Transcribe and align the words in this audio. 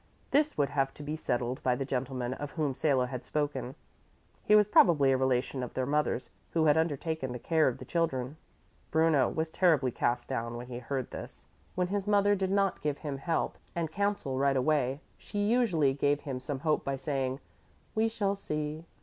This 0.31 0.57
would 0.57 0.69
have 0.69 0.95
to 0.95 1.03
be 1.03 1.15
settled 1.15 1.61
by 1.61 1.75
the 1.75 1.85
gentleman 1.85 2.33
of 2.33 2.49
whom 2.53 2.73
Salo 2.73 3.05
had 3.05 3.23
spoken. 3.23 3.75
He 4.43 4.55
was 4.55 4.67
probably 4.67 5.11
a 5.11 5.15
relation 5.15 5.61
of 5.61 5.75
their 5.75 5.85
mother's 5.85 6.31
who 6.53 6.65
had 6.65 6.75
undertaken 6.75 7.31
the 7.33 7.37
care 7.37 7.67
of 7.67 7.77
the 7.77 7.85
children. 7.85 8.37
Bruno 8.89 9.29
was 9.29 9.49
terribly 9.51 9.91
cast 9.91 10.27
down 10.27 10.57
when 10.57 10.65
he 10.69 10.79
heard 10.79 11.11
this. 11.11 11.45
When 11.75 11.89
his 11.89 12.07
mother 12.07 12.33
did 12.33 12.49
not 12.49 12.81
give 12.81 12.97
him 12.97 13.19
help 13.19 13.59
and 13.75 13.91
counsel 13.91 14.39
right 14.39 14.57
away, 14.57 15.01
she 15.19 15.37
usually 15.45 15.93
gave 15.93 16.21
him 16.21 16.39
some 16.39 16.61
hope 16.61 16.83
by 16.83 16.95
saying, 16.95 17.39
"We 17.93 18.07
shall 18.07 18.33
see." 18.35 18.85